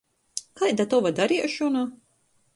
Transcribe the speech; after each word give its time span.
Kaida 0.61 0.85
tova 0.95 1.13
dariešona? 1.21 1.87